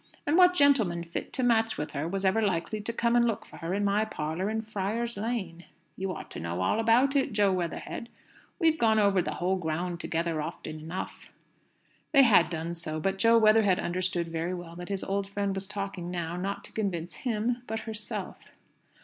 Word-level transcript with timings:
And 0.25 0.35
what 0.35 0.55
gentleman 0.55 1.03
fit 1.03 1.31
to 1.33 1.43
match 1.43 1.77
with 1.77 1.91
her 1.91 2.07
was 2.07 2.25
ever 2.25 2.41
likely 2.41 2.81
to 2.81 2.91
come 2.91 3.15
and 3.15 3.23
look 3.27 3.45
for 3.45 3.57
her 3.57 3.71
in 3.75 3.85
my 3.85 4.03
parlour 4.03 4.49
in 4.49 4.63
Friar's 4.63 5.15
Lane? 5.15 5.63
You 5.95 6.11
ought 6.11 6.31
to 6.31 6.39
know 6.39 6.61
all 6.61 6.79
about 6.79 7.15
it, 7.15 7.33
Jo 7.33 7.53
Weatherhead. 7.53 8.09
We've 8.57 8.79
gone 8.79 8.97
over 8.97 9.21
the 9.21 9.35
whole 9.35 9.57
ground 9.57 9.99
together 9.99 10.41
often 10.41 10.79
enough." 10.79 11.29
They 12.13 12.23
had 12.23 12.49
done 12.49 12.73
so. 12.73 12.99
But 12.99 13.19
Jo 13.19 13.37
Weatherhead 13.37 13.77
understood 13.77 14.29
very 14.29 14.55
well 14.55 14.75
that 14.75 14.89
his 14.89 15.03
old 15.03 15.29
friend 15.29 15.53
was 15.53 15.67
talking 15.67 16.09
now, 16.09 16.35
not 16.35 16.63
to 16.63 16.71
convince 16.73 17.13
him, 17.17 17.61
but 17.67 17.81
herself. 17.81 18.55